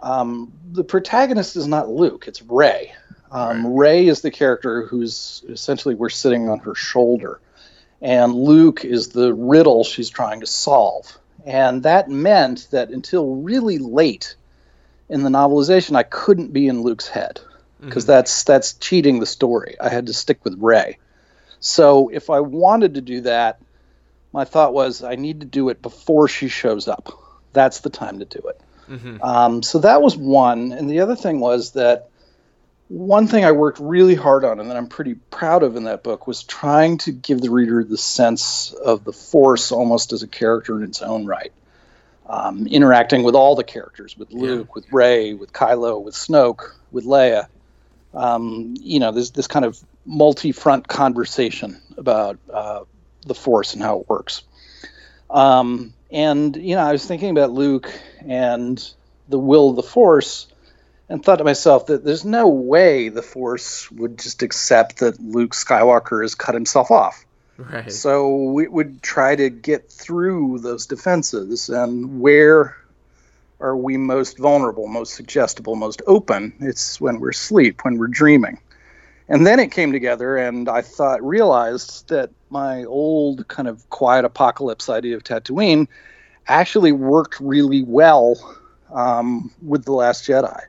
[0.00, 2.92] um, the protagonist is not Luke, it's Rey.
[3.30, 3.76] Um, right.
[3.76, 7.40] Rey is the character who's essentially we're sitting on her shoulder
[8.00, 11.18] and Luke is the riddle she's trying to solve.
[11.44, 14.36] And that meant that until really late
[15.08, 17.40] in the novelization, I couldn't be in Luke's head
[17.80, 18.12] because mm-hmm.
[18.12, 19.76] that's that's cheating the story.
[19.80, 20.98] I had to stick with Rey.
[21.60, 23.60] So if I wanted to do that,
[24.32, 27.12] my thought was I need to do it before she shows up.
[27.52, 28.60] That's the time to do it.
[28.88, 29.22] Mm-hmm.
[29.22, 32.07] Um, so that was one, and the other thing was that
[32.88, 36.02] one thing I worked really hard on and that I'm pretty proud of in that
[36.02, 40.26] book was trying to give the reader the sense of the Force almost as a
[40.26, 41.52] character in its own right.
[42.26, 44.72] Um, interacting with all the characters, with Luke, yeah.
[44.74, 47.46] with Rey, with Kylo, with Snoke, with Leia.
[48.12, 52.84] Um, you know, there's this kind of multi-front conversation about uh,
[53.26, 54.42] the Force and how it works.
[55.30, 57.90] Um, and you know, I was thinking about Luke
[58.26, 58.92] and
[59.28, 60.48] the will of the Force
[61.08, 65.52] and thought to myself that there's no way the Force would just accept that Luke
[65.52, 67.24] Skywalker has cut himself off.
[67.56, 67.90] Right.
[67.90, 72.76] So we would try to get through those defenses and where
[73.60, 76.54] are we most vulnerable, most suggestible, most open?
[76.60, 78.60] It's when we're asleep, when we're dreaming.
[79.28, 84.24] And then it came together, and I thought, realized that my old kind of quiet
[84.24, 85.88] apocalypse idea of Tatooine
[86.46, 88.36] actually worked really well
[88.90, 90.62] um, with The Last Jedi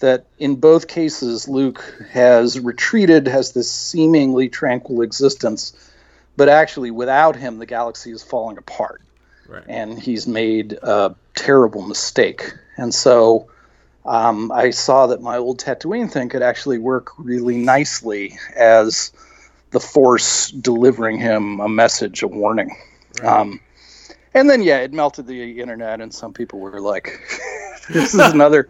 [0.00, 5.72] that in both cases Luke has retreated, has this seemingly tranquil existence,
[6.36, 9.02] but actually without him the galaxy is falling apart.
[9.48, 9.64] Right.
[9.66, 12.52] And he's made a terrible mistake.
[12.76, 13.48] And so
[14.04, 19.10] um, I saw that my old Tatooine thing could actually work really nicely as
[19.70, 22.76] the Force delivering him a message, a warning.
[23.20, 23.40] Right.
[23.40, 23.60] Um,
[24.34, 27.20] and then, yeah, it melted the internet, and some people were like,
[27.90, 28.68] this is another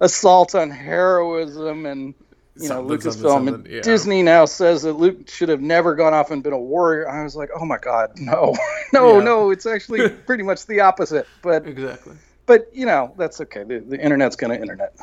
[0.00, 2.14] assault on heroism and
[2.56, 3.80] you know, Lucasfilm and yeah.
[3.80, 7.08] Disney now says that Luke should have never gone off and been a warrior.
[7.08, 8.54] I was like, oh my god, no,
[8.92, 9.24] no, yeah.
[9.24, 9.50] no.
[9.50, 11.26] It's actually pretty much the opposite.
[11.42, 12.16] But exactly.
[12.46, 13.64] But you know, that's okay.
[13.64, 14.94] The, the internet's gonna internet.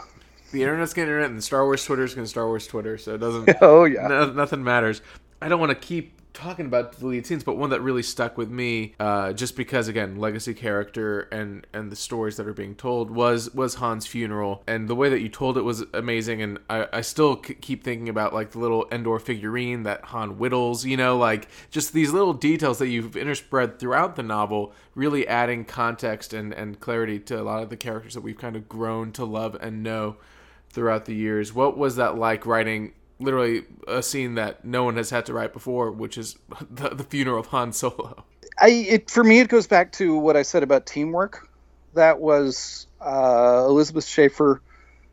[0.51, 2.97] The internet's gonna internet, and Star Wars Twitter's gonna Star Wars Twitter.
[2.97, 3.49] So it doesn't.
[3.61, 4.07] oh yeah.
[4.07, 5.01] No, nothing matters.
[5.41, 8.49] I don't want to keep talking about lead scenes, but one that really stuck with
[8.49, 13.11] me, uh, just because again, legacy character and and the stories that are being told
[13.11, 16.41] was was Han's funeral, and the way that you told it was amazing.
[16.41, 20.31] And I, I still c- keep thinking about like the little Endor figurine that Han
[20.31, 25.27] whittles, you know, like just these little details that you've interspread throughout the novel, really
[25.27, 28.69] adding context and and clarity to a lot of the characters that we've kind of
[28.69, 30.17] grown to love and know
[30.69, 31.53] throughout the years.
[31.53, 35.53] What was that like writing literally a scene that no one has had to write
[35.53, 36.37] before, which is
[36.69, 38.23] the, the funeral of Han Solo.
[38.59, 41.47] I it for me it goes back to what I said about teamwork.
[41.93, 44.61] That was uh, Elizabeth Schaefer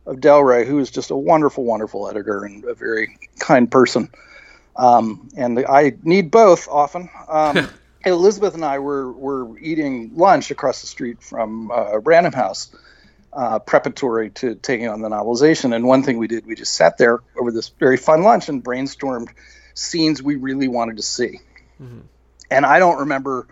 [0.06, 4.10] of Del Rey, who is just a wonderful, wonderful editor and a very kind person.
[4.76, 7.10] Um, and I need both often.
[7.28, 7.68] Um,
[8.04, 12.70] Elizabeth and I were were eating lunch across the street from uh, Random House
[13.32, 15.74] uh, preparatory to taking on the novelization.
[15.74, 18.62] And one thing we did, we just sat there over this very fun lunch and
[18.62, 19.28] brainstormed
[19.74, 21.40] scenes we really wanted to see.
[21.80, 22.00] Mm-hmm.
[22.50, 23.46] And I don't remember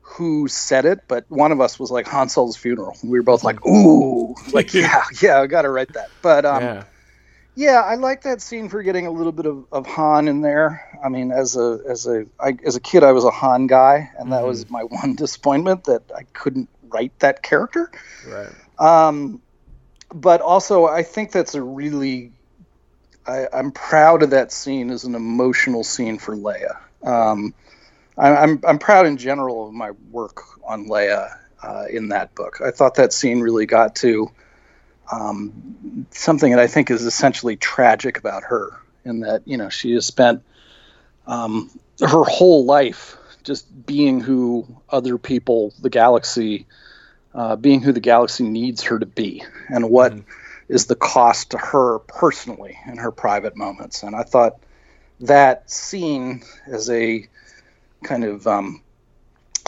[0.00, 2.96] who said it, but one of us was like Han Solo's funeral.
[3.02, 6.62] We were both like, "Ooh, like yeah, yeah, I got to write that." But um,
[6.62, 6.84] yeah.
[7.56, 7.80] yeah.
[7.80, 10.98] I like that scene for getting a little bit of, of Han in there.
[11.04, 14.10] I mean, as a as a I, as a kid, I was a Han guy,
[14.18, 14.46] and that mm-hmm.
[14.46, 17.90] was my one disappointment that I couldn't write that character.
[18.26, 18.52] Right.
[18.78, 19.40] Um,
[20.14, 22.32] but also, I think that's a really,
[23.26, 26.76] I, am proud of that scene as an emotional scene for Leia.
[27.02, 27.54] Um,
[28.16, 32.34] I, am I'm, I'm proud in general of my work on Leia uh, in that
[32.34, 32.60] book.
[32.64, 34.30] I thought that scene really got to
[35.12, 39.92] um, something that I think is essentially tragic about her, in that you know she
[39.92, 40.42] has spent
[41.26, 46.66] um, her whole life just being who other people, the galaxy,
[47.36, 50.72] uh, being who the galaxy needs her to be and what mm-hmm.
[50.72, 54.02] is the cost to her personally in her private moments.
[54.02, 54.58] And I thought
[55.20, 57.28] that scene as a
[58.02, 58.82] kind of um,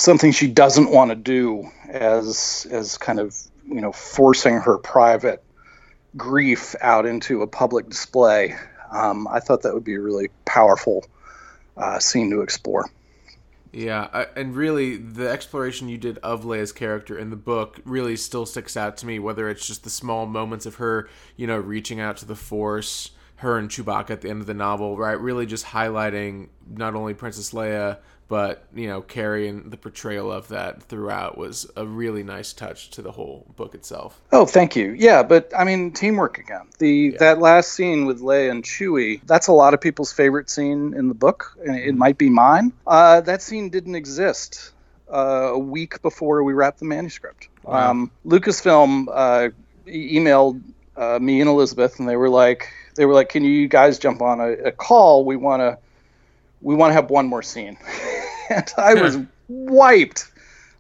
[0.01, 5.43] something she doesn't want to do as as kind of you know forcing her private
[6.17, 8.57] grief out into a public display.
[8.91, 11.05] Um, I thought that would be a really powerful
[11.77, 12.91] uh, scene to explore.
[13.73, 18.17] Yeah, I, and really, the exploration you did of Leia's character in the book really
[18.17, 19.19] still sticks out to me.
[19.19, 23.11] Whether it's just the small moments of her, you know, reaching out to the Force,
[23.37, 25.21] her and Chewbacca at the end of the novel, right?
[25.21, 27.99] Really just highlighting not only Princess Leia,
[28.29, 32.91] but you know Carrie and the portrayal of that throughout was a really nice touch
[32.91, 34.21] to the whole book itself.
[34.33, 34.93] Oh, thank you.
[34.93, 36.69] Yeah, but I mean teamwork again.
[36.79, 37.19] The yeah.
[37.19, 41.09] that last scene with Leia and Chewie, that's a lot of people's favorite scene in
[41.09, 41.99] the book, and it mm-hmm.
[41.99, 42.73] might be mine.
[42.87, 44.73] Uh, that scene didn't exist
[45.13, 47.49] uh, a week before we wrapped the manuscript.
[47.63, 47.91] Wow.
[47.91, 49.49] Um, Lucasfilm uh,
[49.87, 50.63] emailed
[50.97, 54.21] uh, me and Elizabeth, and they were like, they were like, "Can you guys jump
[54.21, 55.25] on a, a call?
[55.25, 55.79] We want to."
[56.61, 57.77] We want to have one more scene.
[58.51, 59.19] and I was
[59.49, 60.31] wiped.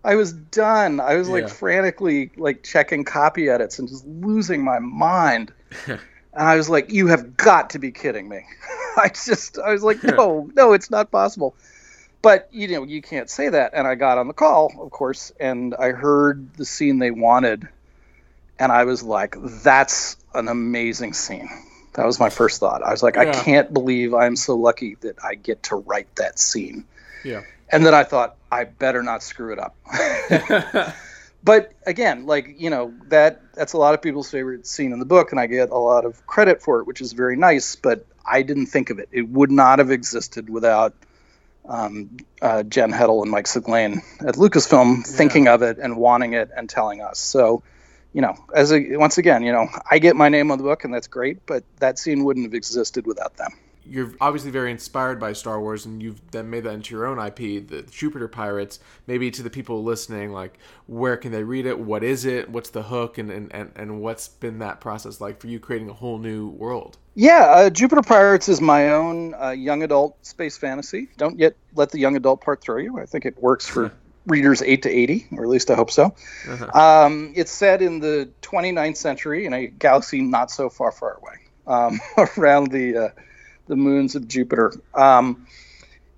[0.05, 1.01] I was done.
[1.01, 1.49] I was like yeah.
[1.49, 5.53] frantically like checking copy edits and just losing my mind.
[5.87, 5.99] and
[6.35, 8.45] I was like, "You have got to be kidding me!"
[8.97, 11.55] I just, I was like, "No, no, it's not possible."
[12.23, 13.73] But you know, you can't say that.
[13.75, 17.69] And I got on the call, of course, and I heard the scene they wanted,
[18.59, 21.49] and I was like, "That's an amazing scene."
[21.99, 22.85] That was my first thought.
[22.85, 23.23] I was like, yeah.
[23.23, 26.85] I can't believe I'm so lucky that I get to write that scene.
[27.25, 27.43] Yeah.
[27.71, 29.75] And then I thought, I better not screw it up.
[31.43, 35.05] but again, like, you know, that that's a lot of people's favorite scene in the
[35.07, 38.07] book, and I get a lot of credit for it, which is very nice, but
[38.25, 39.09] I didn't think of it.
[39.11, 40.95] It would not have existed without
[41.69, 45.03] um, uh, Jen Heddle and Mike Siglain at Lucasfilm yeah.
[45.03, 47.19] thinking of it and wanting it and telling us.
[47.19, 47.65] So
[48.13, 50.85] you know, as a once again, you know, I get my name on the book
[50.85, 53.51] and that's great, but that scene wouldn't have existed without them.
[53.91, 57.19] You're obviously very inspired by Star Wars, and you've then made that into your own
[57.19, 58.81] IP, the Jupiter Pirates.
[59.07, 61.79] Maybe to the people listening, like, where can they read it?
[61.79, 62.51] What is it?
[62.51, 63.17] What's the hook?
[63.17, 66.49] And and, and, and what's been that process like for you creating a whole new
[66.51, 66.99] world?
[67.15, 71.09] Yeah, uh, Jupiter Pirates is my own uh, young adult space fantasy.
[71.17, 72.99] Don't yet let the young adult part throw you.
[73.01, 73.91] I think it works for
[74.29, 76.15] readers 8 to 80, or at least I hope so.
[76.49, 77.07] Uh-huh.
[77.07, 81.39] Um, it's set in the 29th century in a galaxy not so far, far away,
[81.67, 82.01] um,
[82.37, 83.09] around the uh,
[83.67, 84.73] the moons of Jupiter.
[84.95, 85.47] Um,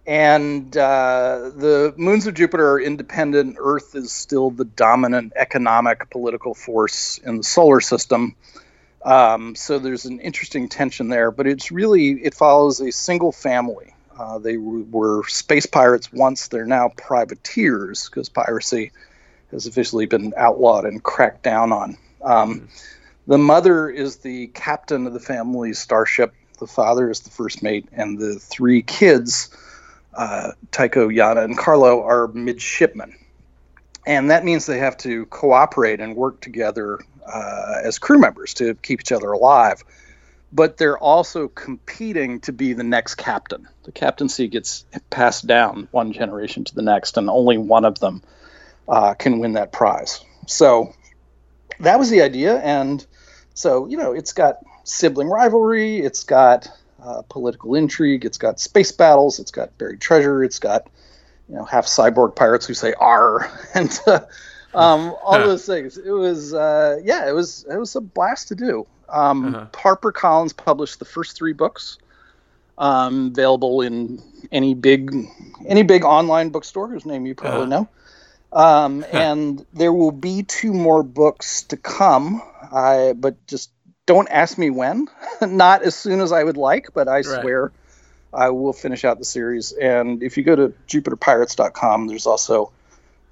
[0.06, 3.56] and uh, the moons of Jupiter are independent.
[3.60, 8.34] Earth is still the dominant economic political force in the solar system.
[9.04, 13.94] Um, so there's an interesting tension there, but it's really it follows a single family.
[14.20, 18.92] Uh, they w- were space pirates once; they're now privateers because piracy
[19.50, 21.96] has officially been outlawed and cracked down on.
[22.22, 22.68] Um,
[23.26, 26.34] the mother is the captain of the family's starship.
[26.58, 29.48] The father is the first mate, and the three kids,
[30.12, 33.16] uh, Tycho, Yana, and Carlo, are midshipmen.
[34.06, 38.74] And that means they have to cooperate and work together uh, as crew members to
[38.74, 39.82] keep each other alive.
[40.52, 43.68] But they're also competing to be the next captain.
[43.84, 48.22] The captaincy gets passed down one generation to the next, and only one of them
[48.88, 50.24] uh, can win that prize.
[50.46, 50.92] So
[51.78, 53.04] that was the idea, and
[53.54, 56.68] so you know it's got sibling rivalry, it's got
[57.02, 60.88] uh, political intrigue, it's got space battles, it's got buried treasure, it's got
[61.48, 64.20] you know half cyborg pirates who say "R" and uh,
[64.74, 65.98] um, all those things.
[65.98, 68.86] It was uh, yeah, it was it was a blast to do.
[69.08, 69.66] Um, uh-huh.
[69.74, 71.98] Harper Collins published the first three books,
[72.78, 75.14] um, available in any big
[75.66, 77.82] any big online bookstore whose name you probably uh-huh.
[77.82, 77.88] know.
[78.52, 82.42] Um, and there will be two more books to come.
[82.72, 83.70] I but just
[84.06, 85.08] don't ask me when.
[85.40, 87.24] Not as soon as I would like, but I right.
[87.24, 87.72] swear
[88.32, 89.72] I will finish out the series.
[89.72, 92.72] And if you go to JupiterPirates.com, there's also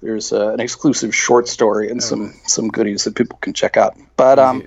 [0.01, 3.77] there's uh, an exclusive short story and oh, some some goodies that people can check
[3.77, 3.97] out.
[4.15, 4.65] But um,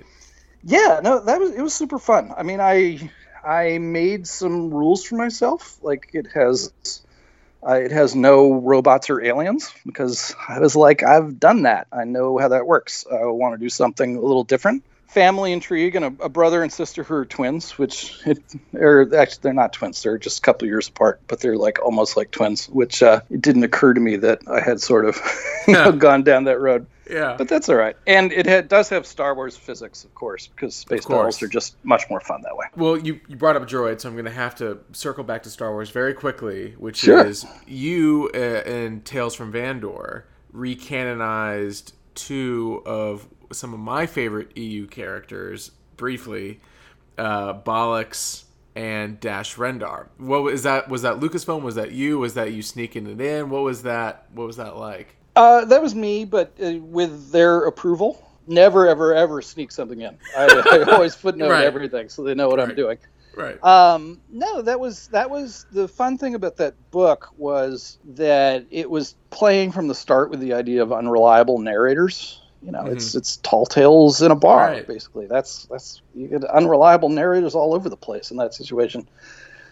[0.64, 2.32] yeah, no, that was it was super fun.
[2.36, 3.10] I mean, I
[3.44, 5.78] I made some rules for myself.
[5.82, 6.72] Like it has
[7.66, 11.86] uh, it has no robots or aliens because I was like, I've done that.
[11.92, 13.06] I know how that works.
[13.10, 14.84] I want to do something a little different.
[15.12, 18.38] Family intrigue and a, a brother and sister who are twins, which it,
[18.74, 20.02] or actually they're not twins.
[20.02, 22.66] They're just a couple years apart, but they're like almost like twins.
[22.66, 25.20] Which uh, it didn't occur to me that I had sort of
[25.66, 26.86] you know, gone down that road.
[27.10, 27.34] Yeah.
[27.36, 27.96] But that's all right.
[28.06, 31.76] And it had, does have Star Wars physics, of course, because space battles are just
[31.84, 32.66] much more fun that way.
[32.76, 35.50] Well, you, you brought up droid, so I'm going to have to circle back to
[35.50, 37.26] Star Wars very quickly, which sure.
[37.26, 40.22] is you uh, in Tales from Vandor
[40.54, 43.26] recanonized two of
[43.56, 46.60] some of my favorite EU characters briefly,
[47.18, 48.44] uh, Bollux
[48.74, 50.08] and Dash Rendar.
[50.18, 50.88] What was that?
[50.88, 51.62] Was that Lucasfilm?
[51.62, 52.18] Was that you?
[52.18, 53.50] Was that you sneaking it in?
[53.50, 54.26] What was that?
[54.32, 55.16] What was that like?
[55.34, 58.28] Uh, that was me, but uh, with their approval.
[58.48, 60.18] Never, ever, ever sneak something in.
[60.36, 61.64] I, I always footnote right.
[61.64, 62.70] everything so they know what right.
[62.70, 62.98] I'm doing.
[63.34, 63.62] Right.
[63.64, 68.90] Um, no, that was that was the fun thing about that book was that it
[68.90, 72.41] was playing from the start with the idea of unreliable narrators.
[72.62, 72.92] You know, mm-hmm.
[72.92, 74.86] it's it's tall tales in a bar, right.
[74.86, 75.26] basically.
[75.26, 79.06] That's that's you get unreliable narrators all over the place in that situation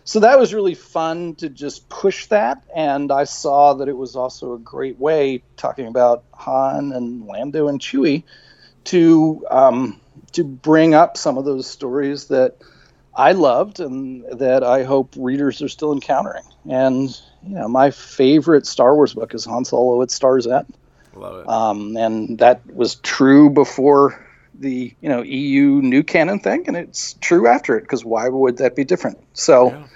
[0.05, 4.17] so that was really fun to just push that and i saw that it was
[4.17, 8.25] also a great way talking about han and lando and chewie
[8.85, 10.01] to um,
[10.33, 12.57] to bring up some of those stories that
[13.15, 18.67] i loved and that i hope readers are still encountering and you know my favorite
[18.67, 20.73] star wars book is han solo at star's end
[21.15, 24.19] love it um, and that was true before
[24.61, 28.59] the you know EU new canon thing, and it's true after it because why would
[28.59, 29.19] that be different?
[29.33, 29.87] So yeah.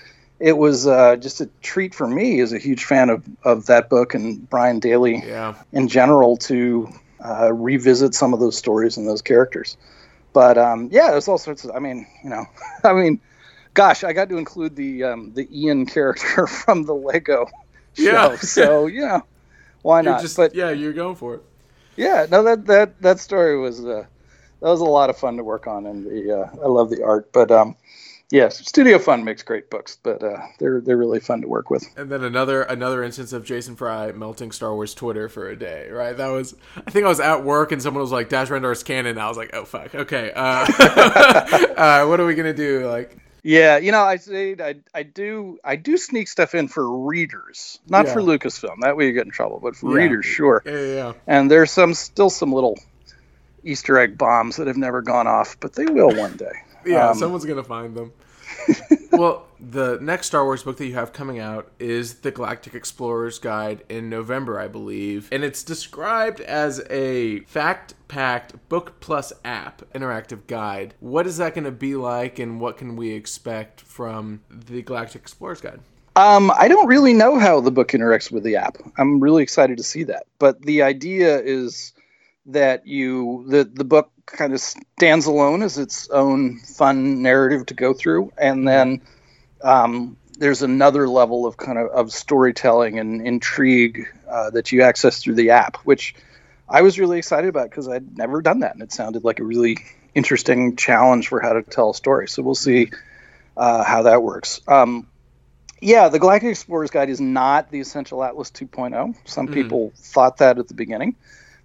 [0.41, 3.89] it was uh, just a treat for me as a huge fan of of that
[3.89, 5.55] book and Brian Daley yeah.
[5.73, 6.89] in general to
[7.25, 9.77] uh, revisit some of those stories and those characters.
[10.33, 11.77] But um, yeah, there's all sorts of.
[11.77, 12.47] I mean, you know,
[12.85, 13.21] I mean,
[13.75, 17.53] gosh, I got to include the um, the Ian character from the Lego show.
[17.97, 18.37] Yeah.
[18.39, 19.25] so you know,
[19.85, 20.23] why you're not?
[20.23, 21.43] Just, but yeah, you're going for it.
[21.97, 24.07] Yeah, no, that that that story was uh,
[24.61, 27.05] that was a lot of fun to work on, and the uh, I love the
[27.05, 27.31] art.
[27.33, 27.77] But um,
[28.31, 31.87] yes, Studio Fun makes great books, but uh, they're they're really fun to work with.
[31.99, 35.91] And then another another instance of Jason Fry melting Star Wars Twitter for a day,
[35.91, 36.17] right?
[36.17, 39.19] That was I think I was at work and someone was like Dash Rendar's canon.
[39.19, 40.67] I was like, oh fuck, okay, uh,
[41.77, 42.89] uh, what are we gonna do?
[42.89, 43.19] Like.
[43.47, 47.79] Yeah, you know, I say I, I do I do sneak stuff in for readers,
[47.87, 48.15] not yeah.
[48.15, 48.81] for Lucasfilm.
[48.81, 50.03] That way you get in trouble, but for yeah.
[50.03, 50.63] readers, sure.
[50.65, 51.13] Yeah, yeah, yeah.
[51.27, 52.79] And there's some still some little
[53.63, 56.53] Easter egg bombs that have never gone off, but they will one day.
[56.87, 58.13] yeah, um, someone's gonna find them.
[59.19, 63.39] well, the next Star Wars book that you have coming out is the Galactic Explorer's
[63.39, 70.47] Guide in November, I believe, and it's described as a fact-packed book plus app interactive
[70.47, 70.95] guide.
[71.01, 75.23] What is that going to be like, and what can we expect from the Galactic
[75.23, 75.81] Explorer's Guide?
[76.17, 78.77] Um, I don't really know how the book interacts with the app.
[78.99, 81.93] I'm really excited to see that, but the idea is
[82.47, 87.75] that you the the book kind of stands alone as its own fun narrative to
[87.75, 89.03] go through, and then
[89.63, 95.23] um, there's another level of kind of, of storytelling and intrigue uh, that you access
[95.23, 96.15] through the app, which
[96.69, 99.45] I was really excited about because I'd never done that, and it sounded like a
[99.45, 99.79] really
[100.15, 102.29] interesting challenge for how to tell a story.
[102.29, 102.91] So we'll see
[103.57, 104.61] uh, how that works.
[104.67, 105.07] Um,
[105.81, 109.15] yeah, the Galactic Explorer's Guide is not the Essential Atlas 2.0.
[109.27, 109.53] Some mm.
[109.55, 111.17] people thought that at the beginning.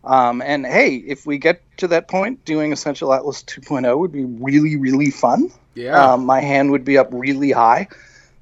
[0.03, 4.25] Um, and hey, if we get to that point, doing Essential Atlas 2.0 would be
[4.25, 5.51] really, really fun.
[5.75, 6.13] Yeah.
[6.13, 7.87] Um, my hand would be up really high.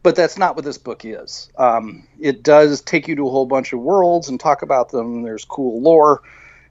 [0.03, 1.51] But that's not what this book is.
[1.57, 5.23] Um, it does take you to a whole bunch of worlds and talk about them.
[5.23, 6.21] There's cool lore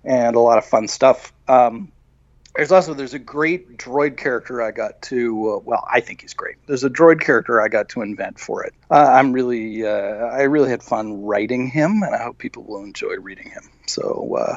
[0.05, 1.33] and a lot of fun stuff.
[1.47, 1.93] Um,
[2.57, 5.55] there's also there's a great droid character I got to.
[5.55, 6.57] Uh, well, I think he's great.
[6.67, 8.75] There's a droid character I got to invent for it.
[8.91, 12.83] Uh, I'm really, uh, I really had fun writing him, and I hope people will
[12.83, 13.71] enjoy reading him.
[13.87, 14.57] So uh,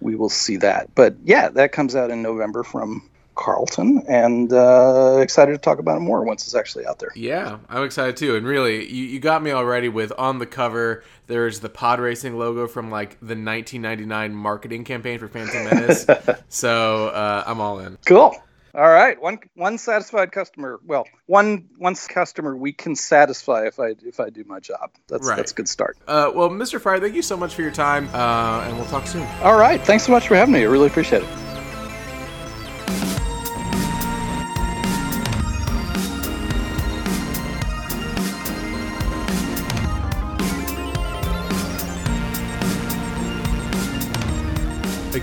[0.00, 0.94] we will see that.
[0.94, 3.08] But yeah, that comes out in November from
[3.38, 7.10] Carlton, and uh, excited to talk about it more once it's actually out there.
[7.14, 8.36] Yeah, I'm excited too.
[8.36, 11.04] And really, you, you got me already with on the cover.
[11.28, 16.04] There's the pod racing logo from like the 1999 marketing campaign for Phantom Menace.
[16.48, 17.96] so uh, I'm all in.
[18.06, 18.34] Cool.
[18.74, 20.78] All right, one one satisfied customer.
[20.84, 24.90] Well, one one customer we can satisfy if I if I do my job.
[25.06, 25.36] That's right.
[25.36, 25.96] that's a good start.
[26.06, 26.80] Uh, well, Mr.
[26.80, 29.26] Fry, thank you so much for your time, uh, and we'll talk soon.
[29.42, 30.60] All right, thanks so much for having me.
[30.60, 31.47] I really appreciate it.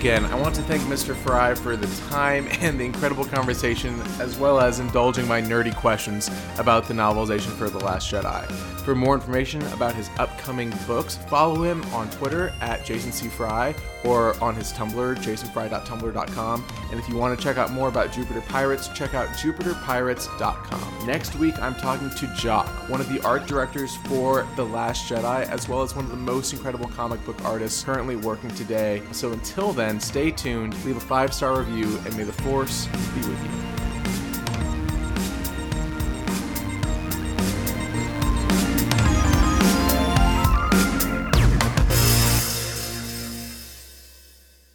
[0.05, 1.15] Again, I want to thank Mr.
[1.15, 6.29] Fry for the time and the incredible conversation, as well as indulging my nerdy questions
[6.59, 8.74] about the novelization for The Last Jedi.
[8.85, 13.27] For more information about his upcoming books, follow him on Twitter at Jason C.
[13.29, 13.73] Fry
[14.03, 16.65] or on his Tumblr, jasonfry.tumblr.com.
[16.91, 21.07] And if you want to check out more about Jupiter Pirates, check out jupiterpirates.com.
[21.07, 25.49] Next week, I'm talking to Jock, one of the art directors for The Last Jedi,
[25.49, 29.01] as well as one of the most incredible comic book artists currently working today.
[29.13, 33.21] So until then, stay tuned, leave a five star review, and may the Force be
[33.21, 33.94] with you.